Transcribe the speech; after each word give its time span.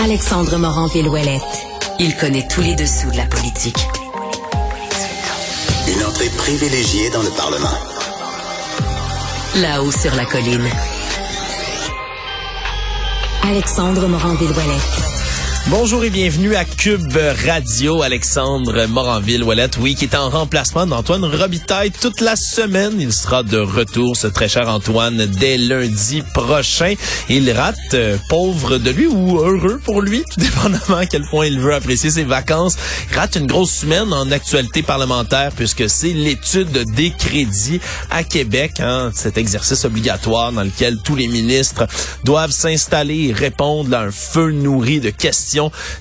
Alexandre 0.00 0.58
Morin-Villouellette. 0.58 1.66
Il 1.98 2.16
connaît 2.16 2.46
tous 2.46 2.60
les 2.60 2.74
dessous 2.74 3.10
de 3.10 3.16
la 3.16 3.26
politique. 3.26 3.78
Une 5.88 6.04
entrée 6.04 6.28
privilégiée 6.30 7.10
dans 7.10 7.22
le 7.22 7.30
Parlement. 7.30 7.78
Là-haut 9.56 9.90
sur 9.90 10.14
la 10.14 10.24
colline. 10.26 10.68
Alexandre 13.44 14.06
Morin-Villouellette. 14.08 15.13
Bonjour 15.70 16.04
et 16.04 16.10
bienvenue 16.10 16.54
à 16.56 16.66
Cube 16.66 17.16
Radio. 17.46 18.02
Alexandre 18.02 18.84
Moranville-Ouellette, 18.84 19.78
oui, 19.80 19.94
qui 19.94 20.04
est 20.04 20.14
en 20.14 20.28
remplacement 20.28 20.86
d'Antoine 20.86 21.24
Robitaille 21.24 21.90
toute 21.90 22.20
la 22.20 22.36
semaine. 22.36 23.00
Il 23.00 23.14
sera 23.14 23.42
de 23.42 23.56
retour, 23.56 24.14
ce 24.14 24.26
très 24.26 24.46
cher 24.46 24.68
Antoine, 24.68 25.24
dès 25.24 25.56
lundi 25.56 26.22
prochain. 26.34 26.94
Il 27.30 27.50
rate, 27.50 27.78
euh, 27.94 28.18
pauvre 28.28 28.76
de 28.76 28.90
lui 28.90 29.06
ou 29.06 29.38
heureux 29.38 29.80
pour 29.82 30.02
lui, 30.02 30.22
tout 30.30 30.40
dépendamment 30.40 30.98
à 30.98 31.06
quel 31.06 31.22
point 31.30 31.46
il 31.46 31.58
veut 31.58 31.74
apprécier 31.74 32.10
ses 32.10 32.24
vacances. 32.24 32.76
Il 33.10 33.16
rate 33.16 33.36
une 33.36 33.46
grosse 33.46 33.72
semaine 33.72 34.12
en 34.12 34.30
actualité 34.30 34.82
parlementaire 34.82 35.50
puisque 35.56 35.88
c'est 35.88 36.12
l'étude 36.12 36.92
des 36.94 37.10
crédits 37.10 37.80
à 38.10 38.22
Québec, 38.22 38.80
hein, 38.80 39.10
cet 39.14 39.38
exercice 39.38 39.86
obligatoire 39.86 40.52
dans 40.52 40.62
lequel 40.62 40.98
tous 41.02 41.16
les 41.16 41.26
ministres 41.26 41.86
doivent 42.22 42.50
s'installer 42.50 43.28
et 43.28 43.32
répondre 43.32 43.96
à 43.96 44.02
un 44.02 44.10
feu 44.10 44.50
nourri 44.50 45.00
de 45.00 45.08
questions 45.08 45.53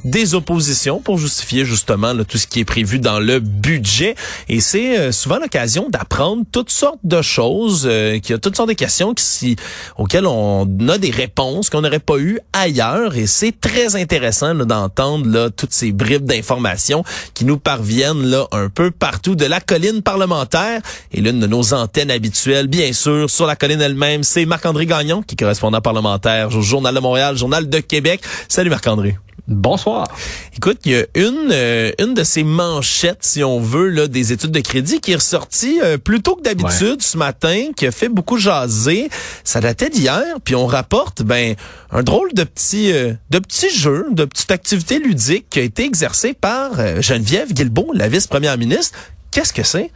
des 0.03 0.35
oppositions 0.35 0.99
pour 0.99 1.17
justifier 1.17 1.65
justement 1.65 2.13
tout 2.23 2.37
ce 2.37 2.47
qui 2.47 2.59
est 2.59 2.65
prévu 2.65 2.99
dans 2.99 3.19
le 3.19 3.39
budget. 3.39 4.15
Et 4.49 4.59
c'est 4.59 4.97
euh, 4.97 5.11
souvent 5.11 5.39
l'occasion 5.39 5.87
d'apprendre 5.89 6.43
toutes 6.51 6.71
sortes 6.71 6.99
de 7.03 7.21
choses, 7.21 7.87
euh, 7.89 8.19
qu'il 8.19 8.31
y 8.31 8.33
a 8.33 8.39
toutes 8.39 8.55
sortes 8.55 8.69
de 8.69 8.73
questions 8.73 9.13
qui, 9.13 9.55
auxquelles 9.97 10.27
on 10.27 10.67
a 10.87 10.97
des 10.97 11.11
réponses 11.11 11.69
qu'on 11.69 11.81
n'aurait 11.81 11.99
pas 11.99 12.17
eues 12.17 12.39
ailleurs. 12.53 13.15
Et 13.15 13.27
c'est 13.27 13.53
très 13.59 13.95
intéressant 13.95 14.53
d'entendre 14.55 15.49
toutes 15.49 15.73
ces 15.73 15.91
bribes 15.91 16.25
d'informations 16.25 17.03
qui 17.33 17.45
nous 17.45 17.57
parviennent 17.57 18.23
là 18.23 18.47
un 18.51 18.69
peu 18.69 18.91
partout 18.91 19.35
de 19.35 19.45
la 19.45 19.59
colline 19.61 20.01
parlementaire. 20.01 20.81
Et 21.11 21.21
l'une 21.21 21.39
de 21.39 21.47
nos 21.47 21.73
antennes 21.73 22.11
habituelles, 22.11 22.67
bien 22.67 22.93
sûr, 22.93 23.29
sur 23.29 23.45
la 23.45 23.55
colline 23.55 23.81
elle-même, 23.81 24.23
c'est 24.23 24.45
Marc-André 24.45 24.85
Gagnon, 24.85 25.21
qui 25.21 25.33
est 25.33 25.37
correspondant 25.37 25.81
parlementaire 25.81 26.55
au 26.55 26.61
Journal 26.61 26.93
de 26.93 26.99
Montréal, 26.99 27.37
Journal 27.37 27.69
de 27.69 27.79
Québec. 27.79 28.21
Salut 28.47 28.69
Marc-André. 28.69 29.17
Bonsoir. 29.47 30.07
Écoute, 30.55 30.79
il 30.85 30.93
y 30.93 30.95
a 30.95 31.05
une 31.15 31.49
euh, 31.51 31.91
une 31.99 32.13
de 32.13 32.23
ces 32.23 32.45
manchettes, 32.45 33.23
si 33.25 33.43
on 33.43 33.59
veut, 33.59 33.89
là, 33.89 34.07
des 34.07 34.31
études 34.31 34.51
de 34.51 34.61
crédit 34.61 35.01
qui 35.01 35.11
est 35.11 35.15
ressortie 35.15 35.81
euh, 35.83 35.97
plus 35.97 36.21
tôt 36.21 36.37
que 36.37 36.43
d'habitude 36.43 37.01
ce 37.01 37.17
matin, 37.17 37.71
qui 37.75 37.85
a 37.85 37.91
fait 37.91 38.07
beaucoup 38.07 38.37
jaser. 38.37 39.09
Ça 39.43 39.59
datait 39.59 39.89
d'hier, 39.89 40.23
puis 40.45 40.55
on 40.55 40.65
rapporte 40.65 41.23
ben 41.23 41.55
un 41.91 42.03
drôle 42.03 42.33
de 42.33 42.45
petit 42.45 42.93
euh, 42.93 43.11
de 43.31 43.39
petit 43.39 43.69
jeu, 43.69 44.05
de 44.11 44.23
petite 44.23 44.51
activité 44.51 44.97
ludique 44.97 45.47
qui 45.49 45.59
a 45.59 45.63
été 45.63 45.83
exercée 45.83 46.33
par 46.33 47.01
Geneviève 47.01 47.51
Guilbeault, 47.51 47.91
la 47.93 48.07
vice-première 48.07 48.57
ministre. 48.57 48.97
Qu'est-ce 49.31 49.51
que 49.51 49.63
c'est? 49.63 49.91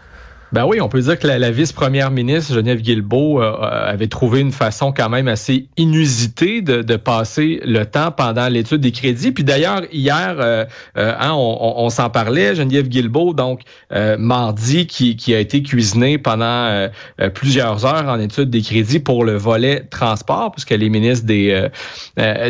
Ben 0.53 0.65
oui, 0.65 0.79
on 0.79 0.87
peut 0.87 1.01
dire 1.01 1.19
que 1.19 1.27
la, 1.27 1.51
vice-première 1.51 2.09
ministre 2.09 2.53
Geneviève 2.53 2.81
Guilbeault 2.81 3.41
euh, 3.41 3.51
euh, 3.51 3.91
avait 3.91 4.07
trouvé 4.07 4.39
une 4.39 4.53
façon 4.53 4.93
quand 4.93 5.09
même 5.09 5.27
assez 5.27 5.67
inusitée 5.75 6.61
de, 6.61 6.95
passer 6.95 7.59
le 7.65 7.85
temps 7.85 8.11
pendant 8.11 8.47
l'étude 8.47 8.79
des 8.79 8.93
crédits. 8.93 9.31
Puis 9.31 9.43
d'ailleurs, 9.43 9.81
hier, 9.91 10.35
euh, 10.39 10.65
hein, 10.95 11.33
on, 11.33 11.89
s'en 11.89 12.09
parlait, 12.09 12.55
Geneviève 12.55 12.87
Guilbeault, 12.87 13.33
donc 13.33 13.61
mardi, 13.91 14.87
qui, 14.87 15.15
qui, 15.15 15.35
a 15.35 15.39
été 15.39 15.61
cuisinée 15.61 16.17
pendant 16.17 16.89
plusieurs 17.33 17.85
heures 17.85 18.07
en 18.07 18.19
étude 18.19 18.49
des 18.49 18.61
crédits 18.61 18.99
pour 18.99 19.23
le 19.23 19.35
volet 19.35 19.83
transport, 19.89 20.51
puisqu'elle 20.51 20.81
est 20.81 20.89
ministre 20.89 21.25
des, 21.25 21.67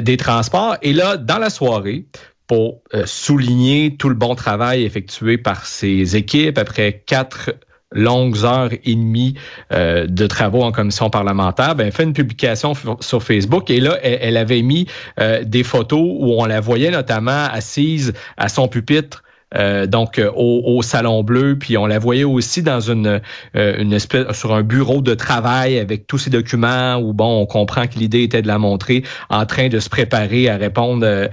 des 0.01 0.17
Transports. 0.17 0.77
Et 0.81 0.93
là, 0.93 1.17
dans 1.17 1.39
la 1.39 1.49
soirée, 1.49 2.05
pour 2.47 2.81
souligner 3.05 3.97
tout 3.97 4.09
le 4.09 4.15
bon 4.15 4.35
travail 4.35 4.83
effectué 4.83 5.37
par 5.37 5.65
ses 5.65 6.15
équipes 6.15 6.57
après 6.57 7.03
quatre 7.05 7.51
longues 7.93 8.43
heures 8.43 8.69
et 8.73 8.95
demie 8.95 9.35
euh, 9.71 10.07
de 10.07 10.27
travaux 10.27 10.63
en 10.63 10.71
commission 10.71 11.09
parlementaire, 11.09 11.75
ben, 11.75 11.87
elle 11.87 11.93
fait 11.93 12.03
une 12.03 12.13
publication 12.13 12.73
sur 12.99 13.23
Facebook 13.23 13.69
et 13.69 13.79
là, 13.79 13.97
elle, 14.03 14.37
avait 14.37 14.61
mis 14.61 14.87
euh, 15.19 15.43
des 15.43 15.63
photos 15.63 16.01
où 16.01 16.33
on 16.37 16.45
la 16.45 16.59
voyait 16.59 16.91
notamment 16.91 17.45
assise 17.51 18.13
à 18.35 18.49
son 18.49 18.67
pupitre 18.67 19.23
euh, 19.55 19.85
donc 19.85 20.21
au, 20.35 20.81
salon 20.81 21.23
bleu, 21.23 21.57
puis 21.57 21.77
on 21.77 21.85
la 21.85 21.99
voyait 21.99 22.25
aussi 22.25 22.61
dans 22.61 22.81
une, 22.81 23.21
une 23.53 23.93
espèce 23.93 24.37
sur 24.37 24.53
un 24.53 24.61
bureau 24.61 24.99
de 24.99 25.13
travail 25.13 25.79
avec 25.79 26.05
tous 26.05 26.17
ces 26.17 26.29
documents 26.29 26.97
où 26.97 27.13
bon 27.13 27.43
on 27.43 27.45
comprend 27.45 27.87
que 27.87 27.97
l'idée 27.97 28.23
était 28.23 28.41
de 28.41 28.47
la 28.47 28.57
montrer 28.57 29.03
en 29.29 29.45
train 29.45 29.69
de 29.69 29.79
se 29.79 29.87
préparer 29.87 30.49
à 30.49 30.57
répondre 30.57 31.29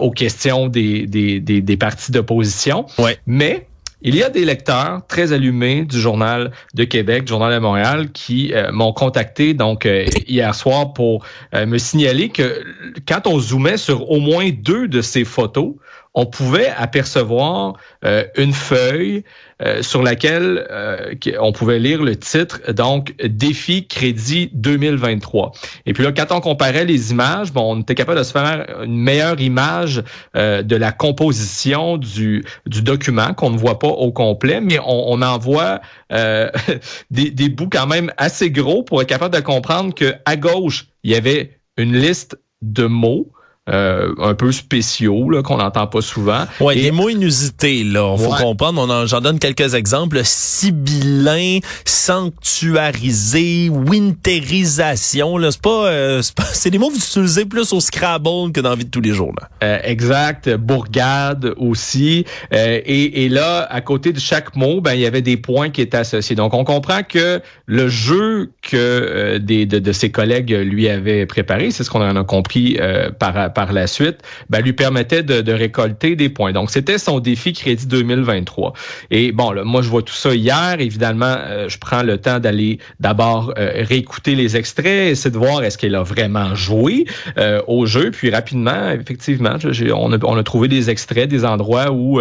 aux 0.00 0.10
questions 0.10 0.68
des 0.68 1.06
des, 1.06 1.40
des, 1.40 1.60
des 1.60 1.76
partis 1.76 2.10
d'opposition. 2.10 2.86
Ouais. 2.98 3.18
Mais 3.26 3.67
il 4.00 4.14
y 4.14 4.22
a 4.22 4.30
des 4.30 4.44
lecteurs 4.44 5.06
très 5.08 5.32
allumés 5.32 5.84
du 5.84 6.00
Journal 6.00 6.52
de 6.74 6.84
Québec, 6.84 7.24
du 7.24 7.30
Journal 7.30 7.52
de 7.52 7.58
Montréal, 7.58 8.12
qui 8.12 8.52
euh, 8.54 8.70
m'ont 8.70 8.92
contacté 8.92 9.54
donc 9.54 9.86
euh, 9.86 10.06
hier 10.26 10.54
soir 10.54 10.92
pour 10.92 11.24
euh, 11.54 11.66
me 11.66 11.78
signaler 11.78 12.28
que 12.28 12.62
quand 13.06 13.26
on 13.26 13.40
zoomait 13.40 13.76
sur 13.76 14.10
au 14.10 14.20
moins 14.20 14.50
deux 14.50 14.86
de 14.86 15.02
ces 15.02 15.24
photos, 15.24 15.74
on 16.18 16.26
pouvait 16.26 16.72
apercevoir 16.76 17.74
euh, 18.04 18.24
une 18.36 18.52
feuille 18.52 19.22
euh, 19.62 19.82
sur 19.82 20.02
laquelle 20.02 20.66
euh, 20.68 21.14
on 21.38 21.52
pouvait 21.52 21.78
lire 21.78 22.02
le 22.02 22.16
titre, 22.16 22.72
donc 22.72 23.14
Défi 23.24 23.86
Crédit 23.86 24.50
2023. 24.52 25.52
Et 25.86 25.92
puis 25.92 26.02
là, 26.02 26.10
quand 26.10 26.32
on 26.32 26.40
comparait 26.40 26.84
les 26.84 27.12
images, 27.12 27.52
bon, 27.52 27.76
on 27.76 27.80
était 27.82 27.94
capable 27.94 28.18
de 28.18 28.24
se 28.24 28.32
faire 28.32 28.66
une 28.82 28.98
meilleure 28.98 29.40
image 29.40 30.02
de 30.34 30.76
la 30.76 30.90
composition 30.90 31.98
du, 31.98 32.44
document 32.66 33.32
qu'on 33.34 33.50
ne 33.50 33.58
voit 33.58 33.78
pas 33.78 33.86
au 33.86 34.10
complet, 34.10 34.60
mais 34.60 34.80
on, 34.80 35.12
on 35.12 35.22
en 35.22 35.38
voit 35.38 35.80
des, 36.10 37.30
des 37.30 37.48
bouts 37.48 37.68
quand 37.70 37.86
même 37.86 38.12
assez 38.16 38.50
gros 38.50 38.82
pour 38.82 39.02
être 39.02 39.08
capable 39.08 39.36
de 39.36 39.40
comprendre 39.40 39.94
que 39.94 40.14
à 40.24 40.36
gauche, 40.36 40.86
il 41.04 41.12
y 41.12 41.14
avait 41.14 41.60
une 41.76 41.96
liste 41.96 42.36
de 42.62 42.86
mots 42.86 43.30
euh, 43.68 44.14
un 44.20 44.34
peu 44.34 44.52
spéciaux 44.52 45.30
là, 45.30 45.42
qu'on 45.42 45.58
n'entend 45.58 45.86
pas 45.86 46.00
souvent. 46.00 46.44
Ouais, 46.60 46.76
des 46.76 46.90
mots 46.90 47.08
inusités 47.08 47.84
là, 47.84 48.16
faut 48.16 48.34
comprendre. 48.34 48.86
On 48.88 49.06
j'en 49.06 49.20
donne 49.20 49.38
quelques 49.38 49.74
exemples. 49.74 50.20
Sibyllin, 50.24 51.58
sanctuarisé, 51.84 53.68
winterisation. 53.70 55.36
Là, 55.36 55.50
c'est 55.50 55.60
pas, 55.60 55.88
euh, 55.88 56.22
c'est 56.52 56.70
des 56.70 56.78
mots 56.78 56.88
que 56.88 56.94
vous 56.94 56.98
utilisez 56.98 57.44
plus 57.44 57.72
au 57.72 57.80
Scrabble 57.80 58.52
que 58.52 58.60
dans 58.60 58.70
la 58.70 58.76
vie 58.76 58.84
de 58.84 58.90
tous 58.90 59.00
les 59.00 59.12
jours 59.12 59.32
là. 59.40 59.48
Euh, 59.62 59.78
exact. 59.82 60.48
Bourgade 60.56 61.54
aussi. 61.56 62.24
Euh, 62.52 62.80
et, 62.84 63.24
et, 63.24 63.28
là, 63.28 63.66
à 63.70 63.80
côté 63.80 64.12
de 64.12 64.20
chaque 64.20 64.56
mot, 64.56 64.80
ben 64.80 64.94
il 64.94 65.00
y 65.00 65.06
avait 65.06 65.22
des 65.22 65.36
points 65.36 65.70
qui 65.70 65.80
étaient 65.80 65.98
associés. 65.98 66.36
Donc 66.36 66.54
on 66.54 66.64
comprend 66.64 67.02
que 67.02 67.40
le 67.66 67.88
jeu 67.88 68.50
que 68.62 69.38
des 69.38 69.66
de, 69.66 69.78
de, 69.78 69.92
ses 69.92 70.10
collègues 70.10 70.50
lui 70.50 70.88
avaient 70.88 71.26
préparé, 71.26 71.70
c'est 71.70 71.84
ce 71.84 71.90
qu'on 71.90 72.02
en 72.02 72.16
a 72.16 72.24
compris 72.24 72.78
par 73.18 73.52
par 73.52 73.57
la 73.66 73.86
suite, 73.86 74.18
ben, 74.50 74.60
lui 74.60 74.72
permettait 74.72 75.22
de, 75.22 75.52
récolter 75.52 76.16
des 76.16 76.28
points. 76.28 76.52
Donc, 76.52 76.70
c'était 76.70 76.98
son 76.98 77.20
défi 77.20 77.52
crédit 77.52 77.86
2023. 77.86 78.72
Et 79.10 79.32
bon, 79.32 79.50
là, 79.52 79.64
moi, 79.64 79.82
je 79.82 79.88
vois 79.88 80.02
tout 80.02 80.14
ça 80.14 80.34
hier. 80.34 80.76
Évidemment, 80.78 81.36
euh, 81.38 81.68
je 81.68 81.78
prends 81.78 82.02
le 82.02 82.18
temps 82.18 82.38
d'aller 82.38 82.78
d'abord 83.00 83.54
euh, 83.58 83.84
réécouter 83.84 84.34
les 84.34 84.56
extraits, 84.56 85.10
essayer 85.10 85.30
de 85.30 85.38
voir 85.38 85.62
est-ce 85.62 85.78
qu'elle 85.78 85.94
a 85.94 86.02
vraiment 86.02 86.54
joué 86.54 87.06
euh, 87.38 87.60
au 87.66 87.86
jeu. 87.86 88.10
Puis 88.10 88.30
rapidement, 88.30 88.90
effectivement, 88.90 89.56
on, 89.94 90.12
a, 90.12 90.18
on, 90.24 90.36
a, 90.36 90.42
trouvé 90.42 90.68
des 90.68 90.90
extraits, 90.90 91.28
des 91.28 91.44
endroits 91.44 91.90
où 91.90 92.20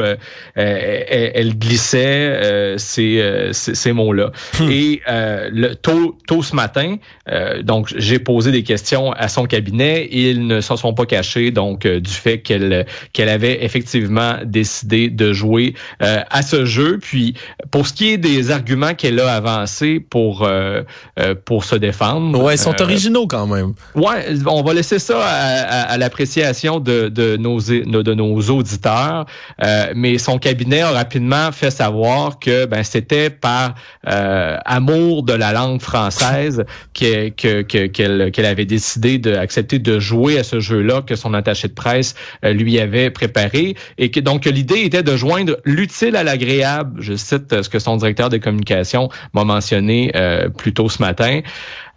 elle, 0.56 1.58
glissait 1.58 2.76
ces, 2.78 3.50
ces, 3.52 3.92
mots-là. 3.92 4.32
Hmm. 4.60 4.70
Et 4.70 5.02
le, 5.08 5.74
tôt, 5.74 6.18
tôt 6.28 6.42
ce 6.42 6.56
matin, 6.56 6.98
donc 7.64 7.94
j'ai 7.96 8.20
posé 8.20 8.52
des 8.52 8.64
questions 8.64 9.12
à 9.12 9.28
son 9.28 9.46
cabinet. 9.46 10.08
Ils 10.12 10.48
ne 10.48 10.62
s'en 10.62 10.78
sont 10.78 10.94
pas 10.94 11.06
donc 11.52 11.86
euh, 11.86 12.00
du 12.00 12.12
fait 12.12 12.40
qu'elle 12.40 12.86
qu'elle 13.14 13.30
avait 13.30 13.64
effectivement 13.64 14.36
décidé 14.44 15.10
de 15.10 15.34
jouer 15.34 15.74
euh, 16.02 16.22
à 16.30 16.42
ce 16.42 16.66
jeu. 16.66 17.00
Puis 17.02 17.34
pour 17.72 17.88
ce 17.88 17.94
qui 17.94 18.12
est 18.12 18.18
des 18.18 18.52
arguments 18.52 18.94
qu'elle 18.94 19.20
a 19.20 19.34
avancés 19.34 20.00
pour 20.00 20.44
euh, 20.44 20.84
pour 21.46 21.64
se 21.64 21.76
défendre, 21.76 22.42
ouais, 22.42 22.56
ils 22.56 22.60
sont 22.60 22.82
originaux 22.82 23.28
quand 23.28 23.48
même. 23.48 23.74
Ouais, 23.96 24.26
on 24.46 24.64
va 24.64 24.74
laisser 24.74 25.00
ça 25.00 25.18
à, 25.24 25.98
l'appréciation 25.98 26.80
de, 26.80 27.10
de 27.10 27.38
nos 27.38 27.60
de 27.60 28.14
nos 28.14 28.42
auditeurs, 28.42 29.26
mais 29.96 30.18
son 30.18 30.38
cabinet 30.38 30.82
a 30.82 30.92
rapidement 30.92 31.52
fait 31.52 31.72
savoir 31.72 32.40
que 32.40 32.66
ben 32.66 32.84
c'était 32.84 33.30
par 33.30 33.76
amour 34.04 35.24
de 35.24 35.34
la 35.34 35.54
langue 35.54 35.82
française 35.82 36.64
qu'elle 36.94 37.34
que, 37.34 37.62
qu'elle 37.62 38.46
avait 38.46 38.66
décidé 38.66 39.18
d'accepter 39.18 39.80
de 39.80 40.00
jouer 40.00 40.38
à 40.38 40.44
ce 40.44 40.60
jeu-là 40.60 41.02
que 41.08 41.16
son 41.16 41.34
attaché 41.34 41.68
de 41.68 41.74
presse 41.74 42.16
lui 42.44 42.80
avait 42.80 43.10
préparé. 43.10 43.76
Et 43.98 44.12
que 44.12 44.20
donc 44.20 44.46
l'idée 44.46 44.82
était 44.82 45.04
de 45.04 45.16
joindre 45.18 45.58
l'utile 45.66 46.16
à 46.16 46.24
l'agréable. 46.24 47.02
Je 47.02 47.16
cite 47.16 47.62
ce 47.64 47.70
que 47.70 47.80
son 47.80 47.98
directeur 47.98 48.30
de 48.30 48.38
communication 48.38 49.10
m'a 49.34 49.44
mentionné 49.44 50.12
plus 50.58 50.74
tôt 50.74 50.90
ce 50.90 51.02
matin. 51.02 51.42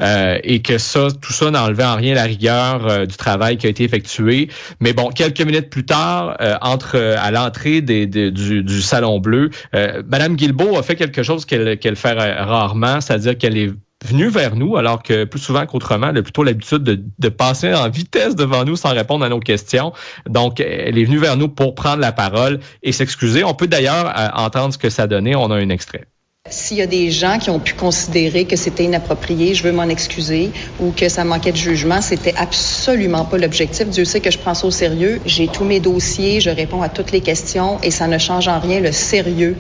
et 0.01 0.63
que 0.63 0.79
ça, 0.79 1.09
tout 1.21 1.33
ça 1.33 1.51
n'enlevait 1.51 1.85
en 1.85 1.97
rien 1.97 2.15
la 2.15 2.25
rigueur 2.25 3.07
du 3.07 3.17
travail 3.17 3.59
qui 3.59 3.67
a 3.67 3.71
été 3.71 3.85
effectué. 3.85 4.49
Mais 4.81 4.93
bon, 4.93 5.11
quelques 5.11 5.43
minutes 5.43 5.69
plus 5.69 5.85
tard, 5.85 6.37
entre 6.63 6.97
à 6.97 7.31
l'entrée 7.31 7.83
du, 7.83 8.81
salon 8.81 9.21
bleu, 9.21 9.51
Madame 9.73 10.37
Guilbeault 10.37 10.79
a 10.79 10.83
fait 10.83 10.97
quelque 10.97 11.23
chose 11.23 11.45
qu'elle 11.45 11.79
qu'elle 11.79 11.97
fait 11.97 12.13
rarement, 12.13 13.01
c'est-à-dire 13.01 13.37
qu'elle 13.37 13.57
est 13.57 13.71
venue 14.05 14.29
vers 14.29 14.57
nous, 14.57 14.77
alors 14.77 15.03
que 15.03 15.25
plus 15.25 15.41
souvent 15.41 15.67
qu'autrement, 15.67 16.09
elle 16.09 16.19
a 16.19 16.23
plutôt 16.23 16.43
l'habitude 16.43 16.83
de, 16.83 17.03
de, 17.19 17.29
passer 17.29 17.75
en 17.75 17.89
vitesse 17.89 18.35
devant 18.35 18.65
nous 18.65 18.77
sans 18.77 18.91
répondre 18.91 19.25
à 19.25 19.29
nos 19.29 19.41
questions. 19.41 19.93
Donc, 20.29 20.61
elle 20.61 20.99
est 20.99 21.05
venue 21.05 21.19
vers 21.19 21.37
nous 21.37 21.49
pour 21.49 21.75
prendre 21.75 22.01
la 22.01 22.13
parole 22.13 22.61
et 22.83 22.93
s'excuser. 22.93 23.45
On 23.45 23.55
peut 23.55 23.69
d'ailleurs 23.69 24.13
euh, 24.17 24.29
entendre 24.35 24.73
ce 24.73 24.79
que 24.79 24.91
ça 24.91 25.07
donnait. 25.07 25.35
On 25.35 25.51
a 25.51 25.57
un 25.57 25.69
extrait. 25.69 26.07
S'il 26.51 26.79
y 26.79 26.83
a 26.83 26.87
des 26.87 27.11
gens 27.11 27.39
qui 27.39 27.51
ont 27.51 27.61
pu 27.61 27.75
considérer 27.75 28.45
que 28.45 28.57
c'était 28.57 28.85
inapproprié, 28.85 29.55
je 29.55 29.63
veux 29.63 29.73
m'en 29.73 29.89
excuser 29.89 30.51
ou 30.81 30.91
que 30.91 31.09
ça 31.09 31.25
manquait 31.25 31.53
de 31.53 31.57
jugement, 31.57 32.01
c'était 32.01 32.35
absolument 32.37 33.25
pas 33.25 33.39
l'objectif. 33.39 33.89
Dieu 33.89 34.05
sait 34.05 34.21
que 34.21 34.31
je 34.31 34.39
prends 34.39 34.55
ça 34.55 34.67
au 34.67 34.71
sérieux. 34.71 35.21
J'ai 35.27 35.47
tous 35.47 35.65
mes 35.65 35.81
dossiers, 35.81 36.41
je 36.41 36.51
réponds 36.51 36.83
à 36.83 36.89
toutes 36.89 37.13
les 37.13 37.21
questions 37.21 37.79
et 37.83 37.91
ça 37.91 38.07
ne 38.09 38.19
change 38.19 38.49
en 38.49 38.59
rien 38.59 38.81
le 38.81 38.93
sérieux 38.93 39.57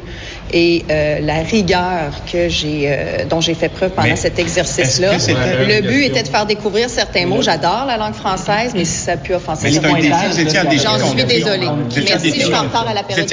et 0.52 0.84
euh, 0.90 1.20
la 1.20 1.42
rigueur 1.42 2.12
que 2.30 2.48
j'ai, 2.48 2.86
euh, 2.86 3.24
dont 3.28 3.40
j'ai 3.40 3.54
fait 3.54 3.68
preuve 3.68 3.90
pendant 3.90 4.16
cet 4.16 4.38
exercice-là. 4.38 5.12
Le 5.12 5.80
but 5.82 6.04
était 6.04 6.22
de 6.22 6.28
faire 6.28 6.46
découvrir 6.46 6.90
certains 6.90 7.26
mots. 7.26 7.42
J'adore 7.42 7.84
la 7.86 7.96
langue 7.96 8.14
française, 8.14 8.72
mais 8.74 8.84
si 8.84 8.98
ça 8.98 9.12
a 9.12 9.16
pu 9.16 9.34
offenser 9.34 9.70
J'en 9.70 11.06
suis 11.06 11.24
désolée. 11.24 11.68
Merci, 12.04 12.34
je 12.34 12.40
suis 12.46 12.54
en 12.54 12.62
retard 12.62 12.88
à 12.88 12.94
la 12.94 13.02
période. 13.02 13.28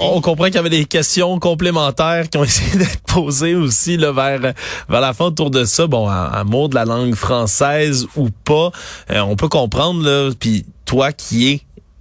On 0.00 0.20
comprend 0.20 0.44
qu'il 0.46 0.54
y 0.54 0.58
avait 0.58 0.70
des 0.70 0.84
questions 0.84 1.38
complémentaires 1.38 2.28
qui 2.30 2.38
ont 2.38 2.44
essayé 2.44 2.67
d'être 2.76 3.00
posé 3.06 3.54
aussi 3.54 3.96
là, 3.96 4.12
vers, 4.12 4.40
vers 4.88 5.00
la 5.00 5.12
fin 5.12 5.26
autour 5.26 5.50
de 5.50 5.64
ça. 5.64 5.86
Bon, 5.86 6.08
un, 6.08 6.44
mot 6.44 6.68
de 6.68 6.74
la 6.74 6.84
langue 6.84 7.14
française 7.14 8.06
ou 8.16 8.30
pas, 8.30 8.70
euh, 9.10 9.20
on 9.20 9.36
peut 9.36 9.48
comprendre, 9.48 10.02
là, 10.04 10.30
puis 10.38 10.64
toi 10.84 11.12
qui 11.12 11.52
es 11.52 11.60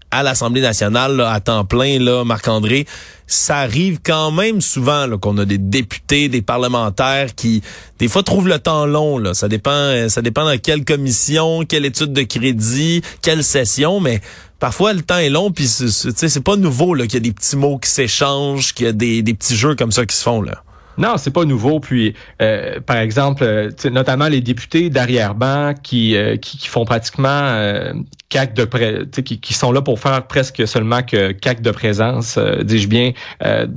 à 0.10 0.24
l'Assemblée 0.24 0.62
nationale 0.62 1.20
à 1.22 1.40
temps 1.42 1.66
plein, 1.66 2.00
là, 2.00 2.24
Marc-André, 2.24 2.86
ça 3.28 3.58
arrive 3.58 4.00
quand 4.02 4.32
même 4.32 4.62
souvent 4.62 5.06
qu'on 5.18 5.38
a 5.38 5.44
des 5.44 5.58
députés, 5.58 6.30
des 6.30 6.42
parlementaires 6.42 7.36
qui, 7.36 7.62
des 8.00 8.08
fois, 8.08 8.24
trouvent 8.24 8.48
le 8.48 8.58
temps 8.58 8.86
long. 8.86 9.18
Là. 9.18 9.34
Ça 9.34 9.50
dépend, 9.50 9.72
euh, 9.72 10.08
ça 10.08 10.22
dépend 10.22 10.46
dans 10.46 10.58
quelle 10.58 10.86
commission, 10.86 11.66
quelle 11.66 11.86
étude 11.86 12.14
de 12.14 12.22
crédit, 12.22 13.02
quelle 13.22 13.44
session, 13.44 14.00
mais 14.00 14.22
parfois 14.60 14.94
le 14.94 15.02
temps 15.02 15.18
est 15.18 15.30
long, 15.30 15.52
puis 15.52 15.68
c'est 15.68 16.44
pas 16.44 16.56
nouveau 16.56 16.94
qu'il 16.96 17.14
y 17.14 17.18
a 17.18 17.20
des 17.20 17.32
petits 17.32 17.56
mots 17.56 17.78
qui 17.78 17.90
s'échangent, 17.90 18.74
qu'il 18.74 18.86
y 18.86 18.90
a 18.90 18.94
des, 18.94 19.22
des 19.22 19.34
petits 19.34 19.56
jeux 19.56 19.76
comme 19.76 19.92
ça 19.92 20.06
qui 20.06 20.16
se 20.16 20.24
font. 20.24 20.42
là. 20.42 20.64
Non, 20.98 21.18
c'est 21.18 21.32
pas 21.32 21.46
nouveau. 21.46 21.80
Puis, 21.80 22.16
euh, 22.42 22.80
par 22.80 22.98
exemple, 22.98 23.44
euh, 23.44 23.70
notamment 23.92 24.28
les 24.28 24.42
députés 24.42 24.90
d'arrière-ban 24.90 25.74
qui, 25.82 26.16
euh, 26.16 26.38
qui, 26.38 26.58
qui, 26.58 26.68
font 26.68 26.86
pratiquement 26.86 27.28
euh, 27.30 27.94
CAC 28.30 28.54
de 28.54 28.66
pré 28.66 29.04
qui, 29.24 29.40
qui 29.40 29.54
sont 29.54 29.72
là 29.72 29.82
pour 29.82 30.00
faire 30.00 30.26
presque 30.28 30.68
seulement 30.68 31.04
que 31.04 31.32
CAC 31.32 31.62
de 31.62 31.72
présence, 31.72 32.38
dis-je 32.38 32.88
bien, 32.88 33.14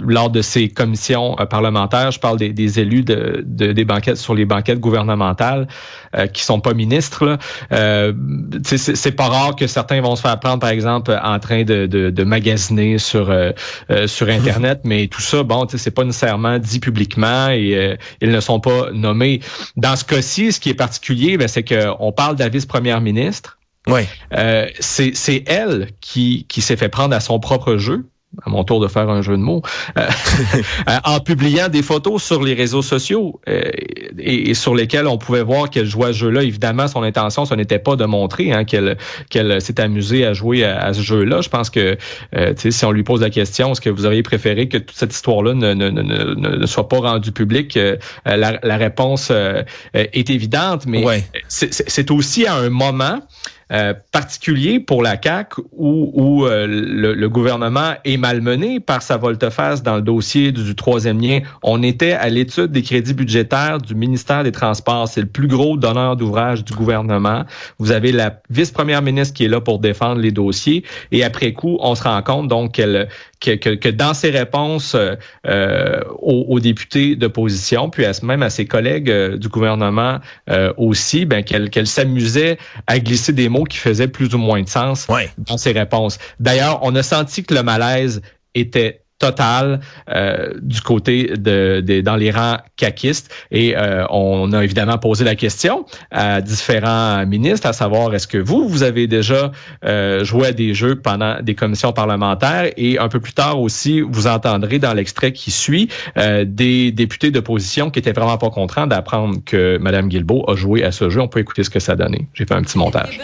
lors 0.05 0.31
de 0.31 0.43
ces 0.43 0.69
commissions 0.69 1.37
parlementaires. 1.49 2.11
Je 2.11 2.19
parle 2.19 2.39
des, 2.39 2.53
des 2.53 2.81
élus 2.81 3.03
de, 3.03 3.45
de, 3.47 3.73
des 3.73 3.85
banquettes 3.85 4.17
sur 4.17 4.35
les 4.35 4.45
banquettes 4.45 4.81
gouvernementales 4.81 5.69
qui 6.33 6.43
sont 6.43 6.61
pas 6.61 6.75
ministres. 6.75 7.39
c'est 7.71 9.13
pas 9.13 9.29
rare 9.29 9.55
que 9.55 9.69
certains 9.69 10.01
vont 10.01 10.17
se 10.17 10.23
faire 10.23 10.41
prendre, 10.41 10.59
par 10.59 10.71
exemple, 10.71 11.17
en 11.23 11.39
train 11.39 11.63
de, 11.63 11.87
de, 11.87 12.11
de 12.11 12.25
magasiner 12.25 12.99
sur 12.99 13.33
sur 14.07 14.29
Internet, 14.29 14.81
mais 14.85 15.07
tout 15.07 15.23
ça, 15.23 15.45
bon, 15.45 15.67
c'est 15.69 15.93
pas 15.93 16.05
nécessairement 16.05 16.59
dit 16.59 16.81
publiquement 16.81 17.10
et 17.17 17.77
euh, 17.77 17.97
ils 18.21 18.31
ne 18.31 18.41
sont 18.41 18.61
pas 18.61 18.91
nommés. 18.93 19.41
Dans 19.77 19.97
ce 19.97 20.05
cas-ci, 20.05 20.53
ce 20.53 20.61
qui 20.61 20.71
est 20.71 20.75
particulier, 20.75 21.37
ben, 21.37 21.49
c'est 21.49 21.65
qu'on 21.65 22.13
parle 22.13 22.37
de 22.37 22.41
la 22.41 22.49
vice-première 22.49 23.01
ministre. 23.01 23.59
Oui. 23.87 24.03
Euh, 24.35 24.67
c'est 24.79 25.45
elle 25.47 25.89
qui, 26.01 26.47
qui 26.49 26.61
s'est 26.61 26.77
fait 26.77 26.89
prendre 26.89 27.15
à 27.15 27.21
son 27.21 27.41
propre 27.41 27.77
jeu 27.77 28.07
à 28.47 28.49
mon 28.51 28.63
tour 28.63 28.81
de 28.81 28.87
faire 28.87 29.11
un 29.11 29.23
jeu 29.23 29.37
de 29.37 29.43
mots, 29.43 29.63
euh, 29.99 30.09
en 31.05 31.19
publiant 31.19 31.69
des 31.69 31.83
photos 31.83 32.23
sur 32.23 32.45
les 32.45 32.55
réseaux 32.55 32.81
sociaux 32.81 33.41
euh, 34.19 34.23
et, 34.23 34.55
sur 34.55 34.75
lesquels 34.75 35.07
on 35.07 35.19
pouvait 35.19 35.43
voir 35.43 35.71
qu'elle 35.71 35.87
jouait 35.87 36.09
à 36.09 36.13
ce 36.13 36.19
jeu-là. 36.19 36.43
Évidemment, 36.43 36.89
son 36.89 37.03
intention, 37.03 37.45
ce 37.45 37.55
n'était 37.55 37.79
pas 37.79 37.97
de 37.97 38.05
montrer 38.05 38.53
hein, 38.53 38.65
qu'elle 38.65 38.97
qu'elle 39.29 39.61
s'est 39.61 39.81
amusée 39.81 40.25
à 40.25 40.33
jouer 40.33 40.65
à, 40.65 40.93
ce 40.93 41.03
jeu-là. 41.03 41.41
Je 41.41 41.49
pense 41.49 41.71
que 41.71 41.97
euh, 42.37 42.53
si 42.57 42.85
on 42.85 42.93
lui 42.93 43.03
pose 43.03 43.21
la 43.21 43.31
question, 43.31 43.73
est-ce 43.73 43.81
que 43.81 43.91
vous 43.91 44.07
auriez 44.07 44.23
préféré 44.23 44.69
que 44.69 44.79
toute 44.79 44.97
cette 44.97 45.13
histoire-là 45.13 45.55
ne, 45.55 45.75
ne, 45.75 45.91
ne, 45.91 46.35
ne, 46.35 46.67
soit 46.67 46.89
pas 46.89 46.99
rendue 46.99 47.33
publique, 47.33 47.79
la, 48.25 48.59
la, 48.63 48.77
réponse 48.77 49.33
est 49.95 50.31
évidente, 50.31 50.87
mais 50.87 51.05
c'est 51.49 52.11
aussi 52.11 52.47
à 52.47 52.55
un 52.55 52.71
moment 52.71 53.21
euh, 53.73 53.95
particulier 54.11 54.81
pour 54.81 55.03
la 55.03 55.17
CAC 55.17 55.55
où, 55.73 56.45
euh, 56.45 56.67
le, 56.67 57.29
gouvernement 57.29 57.95
est 58.05 58.17
malmené 58.17 58.81
par 58.81 59.01
sa 59.01 59.17
volte-face 59.17 59.83
dans 59.83 59.97
le 59.97 60.03
dossier 60.03 60.51
du, 60.51 60.75
troisième 60.75 61.21
lien. 61.21 61.41
On 61.63 61.83
était 61.83 62.13
à 62.13 62.29
l'étude 62.29 62.73
des 62.73 62.83
crédits 62.83 63.15
budgétaires 63.15 63.79
du 63.79 63.95
ministère 63.95 64.43
des 64.43 64.51
Transports. 64.51 65.07
C'est 65.07 65.21
le 65.21 65.29
plus 65.29 65.47
gros 65.47 65.77
donneur 65.77 66.17
d'ouvrage 66.17 66.65
du 66.65 66.73
gouvernement. 66.75 67.45
Vous 67.79 67.93
avez 67.93 68.11
la 68.11 68.41
vice-première 68.51 69.03
ministre 69.03 69.35
qui 69.35 69.45
est 69.45 69.49
là 69.49 69.61
pour 69.61 69.79
défendre 69.79 70.21
les 70.21 70.33
dossiers. 70.33 70.85
Et 71.13 71.23
après 71.23 71.53
coup, 71.53 71.79
on 71.81 71.95
se 71.95 72.03
rend 72.03 72.23
compte 72.23 72.49
donc 72.49 72.73
qu'elle 72.73 73.09
que, 73.41 73.53
que, 73.53 73.71
que, 73.71 73.89
dans 73.89 74.15
ses 74.15 74.31
réponses 74.31 74.95
euh, 74.95 76.01
aux, 76.19 76.47
aux, 76.49 76.61
députés 76.61 77.17
d'opposition, 77.17 77.91
puis 77.91 78.05
à, 78.05 78.13
même 78.23 78.43
à 78.43 78.51
ses 78.51 78.67
collègues 78.67 79.11
du 79.37 79.49
gouvernement 79.49 80.21
aussi, 80.77 81.25
ben, 81.25 81.43
qu'elle 81.43 81.71
qu'elle 81.71 81.87
s'amusait 81.87 82.59
à 82.87 82.99
glisser 82.99 83.33
des 83.33 83.49
mots 83.49 83.65
qui 83.65 83.79
faisait 83.79 84.09
plus 84.09 84.35
ou 84.35 84.39
moins 84.39 84.63
de 84.63 84.69
sens 84.69 85.07
dans 85.39 85.57
ses 85.57 85.73
réponses. 85.73 86.19
D'ailleurs, 86.39 86.81
on 86.83 86.95
a 86.95 87.03
senti 87.03 87.43
que 87.45 87.55
le 87.55 87.63
malaise 87.63 88.21
était 88.55 89.00
total 89.21 89.81
euh, 90.09 90.55
du 90.61 90.81
côté 90.81 91.35
de, 91.37 92.01
dans 92.01 92.17
les 92.17 92.33
rangs 92.33 92.57
caquistes 92.77 93.33
et 93.53 93.77
euh, 93.77 94.05
on 94.11 94.53
a 94.53 94.65
évidemment 94.65 94.99
posé 94.99 95.25
la 95.25 95.37
question 95.37 95.85
à 96.11 96.41
différents 96.41 97.25
ministres 97.27 97.69
à 97.69 97.73
savoir 97.73 98.13
est-ce 98.15 98.27
que 98.27 98.39
vous 98.39 98.67
vous 98.67 98.83
avez 98.83 99.07
déjà 99.07 99.53
euh, 99.85 100.25
joué 100.25 100.49
à 100.49 100.53
des 100.53 100.75
jeux 100.75 100.97
pendant 100.97 101.41
des 101.41 101.55
commissions 101.55 101.93
parlementaires? 101.93 102.73
Et 102.77 102.99
un 102.99 103.09
peu 103.09 103.21
plus 103.21 103.35
tard 103.35 103.61
aussi 103.61 104.01
vous 104.01 104.27
entendrez 104.27 104.79
dans 104.79 104.95
l'extrait 104.95 105.33
qui 105.33 105.51
suit 105.51 105.89
des 106.17 106.91
députés 106.91 107.31
d'opposition 107.31 107.91
qui 107.91 107.99
étaient 107.99 108.13
vraiment 108.13 108.39
pas 108.39 108.51
contents 108.51 108.87
d'apprendre 108.87 109.37
que 109.45 109.79
Madame 109.79 110.09
Guilbeault 110.09 110.45
a 110.49 110.57
joué 110.57 110.83
à 110.83 110.93
ce 110.93 111.11
jeu 111.11 111.21
on 111.21 111.29
peut 111.29 111.41
écouter 111.41 111.63
ce 111.63 111.71
que 111.71 111.81
ça 111.81 111.95
donnait 111.95 112.27
j'ai 112.33 112.47
fait 112.47 112.55
un 112.55 112.63
petit 112.63 112.79
montage 112.79 113.21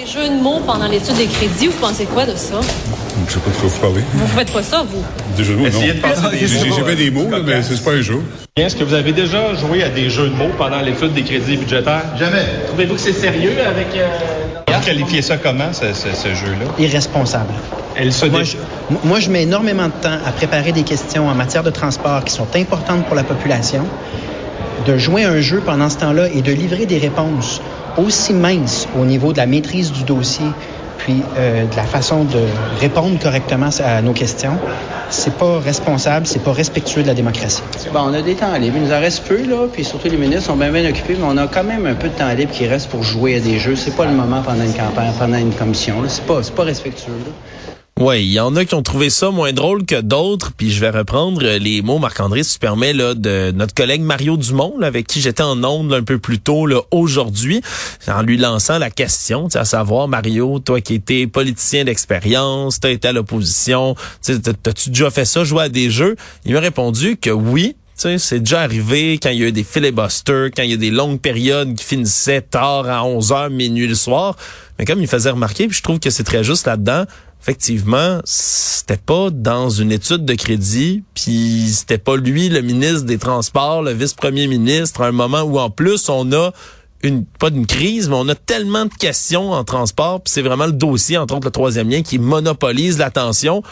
des 0.00 0.06
jeux 0.06 0.28
de 0.28 0.42
mots 0.42 0.60
pendant 0.66 0.88
l'étude 0.88 1.16
des 1.16 1.26
crédits. 1.26 1.66
Vous 1.66 1.78
pensez 1.78 2.06
quoi 2.06 2.24
de 2.24 2.34
ça? 2.34 2.60
Je 3.30 3.34
sais 3.34 3.40
pas 3.42 3.50
de 3.50 3.56
quoi 3.56 3.68
vous 3.68 3.78
parlez. 3.78 4.04
Vous 4.12 4.26
faites 4.26 4.52
pas 4.52 4.62
ça, 4.62 4.82
vous? 4.82 5.04
Des 5.36 5.44
jeux 5.44 5.54
de 5.54 5.60
mots, 5.60 5.68
non. 5.68 5.80
J'ai 5.80 6.82
pas 6.82 6.94
des 6.96 7.10
mots, 7.12 7.28
mais 7.46 7.62
c'est 7.62 7.80
pas 7.84 7.92
un 7.92 8.00
jeu. 8.00 8.20
Est-ce 8.56 8.74
que 8.74 8.82
vous 8.82 8.92
avez 8.92 9.12
déjà 9.12 9.54
joué 9.54 9.84
à 9.84 9.88
des 9.88 10.10
jeux 10.10 10.30
de 10.30 10.34
mots 10.34 10.50
pendant 10.58 10.80
l'étude 10.80 11.12
des 11.12 11.22
crédits 11.22 11.56
budgétaires? 11.56 12.02
Jamais. 12.18 12.42
Trouvez-vous 12.66 12.94
que 12.94 13.00
c'est 13.00 13.12
sérieux 13.12 13.52
avec... 13.64 13.86
Euh... 13.94 14.08
Vous 14.66 14.84
qualifiez 14.84 15.22
ça 15.22 15.36
comment, 15.36 15.72
ce, 15.72 15.92
ce, 15.94 16.28
jeu-là? 16.28 16.72
Irresponsable. 16.80 17.52
Elle 17.94 18.12
se 18.12 18.26
moi, 18.26 18.42
je, 18.42 18.56
moi, 19.04 19.20
je 19.20 19.30
mets 19.30 19.44
énormément 19.44 19.86
de 19.86 20.02
temps 20.02 20.18
à 20.26 20.32
préparer 20.32 20.72
des 20.72 20.82
questions 20.82 21.28
en 21.28 21.34
matière 21.36 21.62
de 21.62 21.70
transport 21.70 22.24
qui 22.24 22.34
sont 22.34 22.48
importantes 22.56 23.06
pour 23.06 23.14
la 23.14 23.22
population. 23.22 23.86
De 24.88 24.98
jouer 24.98 25.22
un 25.22 25.40
jeu 25.40 25.62
pendant 25.64 25.88
ce 25.88 25.98
temps-là 25.98 26.26
et 26.34 26.42
de 26.42 26.50
livrer 26.50 26.86
des 26.86 26.98
réponses 26.98 27.60
aussi 27.96 28.32
mince 28.32 28.88
au 28.98 29.04
niveau 29.04 29.32
de 29.32 29.38
la 29.38 29.46
maîtrise 29.46 29.92
du 29.92 30.02
dossier, 30.02 30.46
puis 31.04 31.22
euh, 31.36 31.64
de 31.64 31.76
la 31.76 31.84
façon 31.84 32.24
de 32.24 32.40
répondre 32.80 33.18
correctement 33.18 33.70
à 33.82 34.02
nos 34.02 34.12
questions, 34.12 34.58
c'est 35.08 35.34
pas 35.34 35.58
responsable, 35.58 36.26
c'est 36.26 36.42
pas 36.42 36.52
respectueux 36.52 37.02
de 37.02 37.08
la 37.08 37.14
démocratie. 37.14 37.62
Bon, 37.92 38.00
on 38.04 38.14
a 38.14 38.22
des 38.22 38.34
temps 38.34 38.54
libres. 38.54 38.76
Il 38.76 38.84
nous 38.84 38.92
en 38.92 39.00
reste 39.00 39.24
peu, 39.26 39.42
là, 39.42 39.66
puis 39.72 39.84
surtout 39.84 40.08
les 40.08 40.16
ministres 40.16 40.46
sont 40.46 40.56
bien 40.56 40.70
bien 40.70 40.88
occupés, 40.88 41.16
mais 41.18 41.26
on 41.26 41.36
a 41.36 41.46
quand 41.46 41.64
même 41.64 41.86
un 41.86 41.94
peu 41.94 42.08
de 42.08 42.14
temps 42.14 42.32
libre 42.32 42.52
qui 42.52 42.66
reste 42.66 42.90
pour 42.90 43.02
jouer 43.02 43.36
à 43.36 43.40
des 43.40 43.58
jeux. 43.58 43.76
C'est 43.76 43.96
pas 43.96 44.06
le 44.06 44.12
moment 44.12 44.42
pendant 44.42 44.64
une 44.64 44.74
campagne, 44.74 45.12
pendant 45.18 45.38
une 45.38 45.52
commission. 45.52 45.96
C'est 46.06 46.24
pas, 46.24 46.40
pas 46.54 46.64
respectueux. 46.64 47.12
Oui, 48.00 48.22
il 48.22 48.32
y 48.32 48.40
en 48.40 48.56
a 48.56 48.64
qui 48.64 48.74
ont 48.74 48.82
trouvé 48.82 49.10
ça 49.10 49.30
moins 49.30 49.52
drôle 49.52 49.84
que 49.84 50.00
d'autres, 50.00 50.52
puis 50.52 50.70
je 50.70 50.80
vais 50.80 50.88
reprendre 50.88 51.42
les 51.42 51.82
mots, 51.82 51.98
Marc-André, 51.98 52.42
si 52.42 52.54
tu 52.54 52.58
permets, 52.58 52.94
là, 52.94 53.12
de 53.12 53.52
notre 53.54 53.74
collègue 53.74 54.00
Mario 54.00 54.38
Dumont, 54.38 54.80
avec 54.80 55.06
qui 55.06 55.20
j'étais 55.20 55.42
en 55.42 55.62
onde 55.62 55.92
un 55.92 56.02
peu 56.02 56.16
plus 56.16 56.38
tôt 56.38 56.66
aujourd'hui, 56.92 57.60
en 58.08 58.22
lui 58.22 58.38
lançant 58.38 58.78
la 58.78 58.88
question, 58.88 59.48
à 59.52 59.66
savoir, 59.66 60.08
Mario, 60.08 60.60
toi 60.60 60.80
qui 60.80 60.94
étais 60.94 61.26
politicien 61.26 61.84
d'expérience, 61.84 62.80
tu 62.80 62.86
as 62.86 62.90
été 62.90 63.08
à 63.08 63.12
l'opposition, 63.12 63.94
t'as-tu 64.24 64.88
déjà 64.88 65.10
fait 65.10 65.26
ça, 65.26 65.44
jouer 65.44 65.64
à 65.64 65.68
des 65.68 65.90
jeux? 65.90 66.16
Il 66.46 66.54
m'a 66.54 66.60
répondu 66.60 67.18
que 67.18 67.28
oui, 67.28 67.76
c'est 67.96 68.40
déjà 68.40 68.62
arrivé 68.62 69.18
quand 69.22 69.28
il 69.28 69.40
y 69.40 69.44
a 69.44 69.48
eu 69.48 69.52
des 69.52 69.62
filibusters, 69.62 70.52
quand 70.56 70.62
il 70.62 70.70
y 70.70 70.74
a 70.74 70.78
des 70.78 70.90
longues 70.90 71.20
périodes 71.20 71.74
qui 71.74 71.84
finissaient 71.84 72.40
tard 72.40 72.88
à 72.88 73.02
11h, 73.02 73.50
minuit 73.50 73.86
le 73.86 73.94
soir. 73.94 74.36
Mais 74.78 74.86
comme 74.86 75.02
il 75.02 75.06
faisait 75.06 75.28
remarquer, 75.28 75.68
puis 75.68 75.76
je 75.76 75.82
trouve 75.82 76.00
que 76.00 76.08
c'est 76.08 76.24
très 76.24 76.42
juste 76.42 76.66
là-dedans, 76.66 77.04
effectivement, 77.40 78.20
c'était 78.24 78.96
pas 78.96 79.30
dans 79.30 79.70
une 79.70 79.92
étude 79.92 80.24
de 80.24 80.34
crédit, 80.34 81.02
puis 81.14 81.68
c'était 81.70 81.98
pas 81.98 82.16
lui 82.16 82.48
le 82.48 82.60
ministre 82.60 83.04
des 83.04 83.18
Transports, 83.18 83.82
le 83.82 83.92
vice-premier 83.92 84.46
ministre, 84.46 85.02
à 85.02 85.06
un 85.06 85.12
moment 85.12 85.42
où 85.42 85.58
en 85.58 85.70
plus 85.70 86.08
on 86.08 86.32
a 86.32 86.52
une 87.02 87.24
pas 87.24 87.48
d'une 87.48 87.66
crise, 87.66 88.08
mais 88.10 88.16
on 88.18 88.28
a 88.28 88.34
tellement 88.34 88.84
de 88.84 88.92
questions 88.92 89.52
en 89.52 89.64
transport, 89.64 90.20
puis 90.20 90.32
c'est 90.32 90.42
vraiment 90.42 90.66
le 90.66 90.72
dossier, 90.72 91.16
entre 91.16 91.34
autres 91.34 91.46
le 91.46 91.50
troisième 91.52 91.88
lien, 91.88 92.02
qui 92.02 92.18
monopolise 92.18 92.98
l'attention 92.98 93.62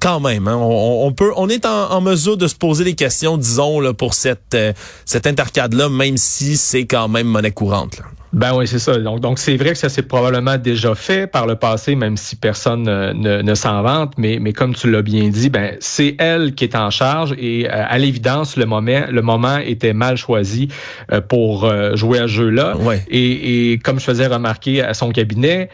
quand 0.00 0.20
même, 0.20 0.48
hein, 0.48 0.56
on, 0.56 1.12
peut, 1.12 1.32
on 1.36 1.48
est 1.48 1.64
en, 1.66 2.00
mesure 2.00 2.36
de 2.36 2.46
se 2.46 2.54
poser 2.54 2.84
des 2.84 2.94
questions, 2.94 3.36
disons, 3.38 3.80
là, 3.80 3.94
pour 3.94 4.14
cette, 4.14 4.54
euh, 4.54 4.72
cette 5.06 5.26
intercade-là, 5.26 5.88
même 5.88 6.16
si 6.16 6.56
c'est 6.56 6.86
quand 6.86 7.08
même 7.08 7.26
monnaie 7.26 7.50
courante. 7.50 8.00
Ben 8.34 8.52
oui, 8.54 8.66
c'est 8.66 8.80
ça. 8.80 8.98
Donc, 8.98 9.20
donc 9.20 9.38
c'est 9.38 9.56
vrai 9.56 9.70
que 9.70 9.78
ça 9.78 9.88
s'est 9.88 10.02
probablement 10.02 10.58
déjà 10.58 10.94
fait 10.96 11.28
par 11.28 11.46
le 11.46 11.54
passé, 11.54 11.94
même 11.94 12.16
si 12.16 12.34
personne 12.34 12.82
ne, 12.82 13.42
ne, 13.42 13.54
s'en 13.54 13.82
vante. 13.82 14.14
Mais, 14.18 14.38
mais 14.40 14.52
comme 14.52 14.74
tu 14.74 14.90
l'as 14.90 15.02
bien 15.02 15.28
dit, 15.28 15.50
ben 15.50 15.76
c'est 15.78 16.16
elle 16.18 16.54
qui 16.54 16.64
est 16.64 16.74
en 16.74 16.90
charge 16.90 17.34
et 17.38 17.66
euh, 17.66 17.70
à 17.72 17.96
l'évidence, 17.98 18.56
le 18.56 18.66
moment, 18.66 19.04
le 19.08 19.22
moment 19.22 19.58
était 19.58 19.92
mal 19.92 20.16
choisi 20.16 20.68
euh, 21.12 21.20
pour 21.20 21.72
jouer 21.94 22.18
à 22.18 22.22
ce 22.22 22.32
jeu-là. 22.32 22.76
Ouais. 22.78 23.04
Et, 23.08 23.72
et 23.72 23.78
comme 23.78 24.00
je 24.00 24.04
faisais 24.04 24.26
remarquer 24.26 24.82
à 24.82 24.94
son 24.94 25.10
cabinet, 25.10 25.68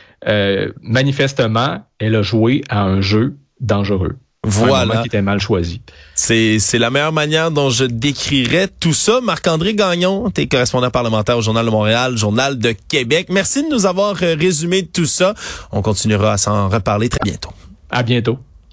manifestement, 0.83 1.87
elle 1.99 2.15
a 2.15 2.23
joué 2.23 2.63
à 2.69 2.83
un 2.83 3.01
jeu 3.01 3.37
dangereux. 3.61 4.17
Voilà. 4.47 5.03
qui 5.03 5.09
était 5.09 5.21
mal 5.21 5.39
choisi. 5.39 5.83
C'est, 6.15 6.59
c'est 6.59 6.79
la 6.79 6.91
meilleure 6.91 7.13
manière 7.13 7.51
dont 7.51 7.69
je 7.69 7.85
décrirais 7.85 8.69
tout 8.81 8.95
ça. 8.95 9.21
Marc-André 9.21 9.75
Gagnon, 9.75 10.31
t'es 10.31 10.47
correspondant 10.47 10.91
parlementaire 10.91 11.37
au 11.37 11.43
Journal 11.43 11.65
de 11.67 11.71
Montréal, 11.71 12.17
Journal 12.17 12.59
de 12.59 12.75
Québec. 12.89 13.27
Merci 13.31 13.63
de 13.63 13.69
nous 13.69 13.85
avoir 13.85 14.17
euh, 14.23 14.35
résumé 14.39 14.87
tout 14.87 15.05
ça. 15.05 15.35
On 15.73 15.83
continuera 15.83 16.33
à 16.33 16.39
s'en 16.39 16.69
reparler 16.71 17.11
très 17.11 17.21
bientôt. 17.23 17.51
À 17.91 18.03
bientôt. 18.03 18.39